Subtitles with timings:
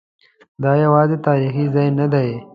[0.63, 2.29] دا یوازې تاریخي ځای نه دی.